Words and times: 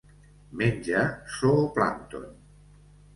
Menja 0.61 1.03
zooplàncton. 1.35 2.25